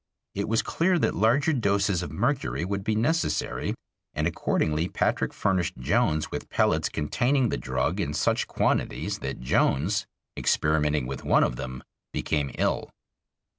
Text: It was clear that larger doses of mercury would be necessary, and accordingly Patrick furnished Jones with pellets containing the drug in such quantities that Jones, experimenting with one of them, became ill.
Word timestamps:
It 0.33 0.49
was 0.49 0.63
clear 0.63 0.97
that 0.97 1.13
larger 1.13 1.53
doses 1.53 2.01
of 2.01 2.11
mercury 2.11 2.65
would 2.65 2.83
be 2.83 2.95
necessary, 2.95 3.75
and 4.15 4.25
accordingly 4.25 4.87
Patrick 4.87 5.31
furnished 5.31 5.77
Jones 5.77 6.31
with 6.31 6.49
pellets 6.49 6.89
containing 6.89 7.49
the 7.49 7.57
drug 7.57 7.99
in 7.99 8.15
such 8.15 8.47
quantities 8.47 9.19
that 9.19 9.41
Jones, 9.41 10.07
experimenting 10.35 11.05
with 11.05 11.23
one 11.23 11.43
of 11.43 11.55
them, 11.55 11.83
became 12.13 12.49
ill. 12.57 12.89